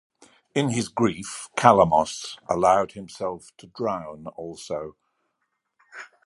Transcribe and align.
In 0.55 0.69
his 0.69 0.89
grief, 0.89 1.47
Kalamos 1.55 2.39
allowed 2.49 2.93
himself 2.93 3.51
to 3.57 3.67
drown 3.67 4.25
also. 4.35 4.95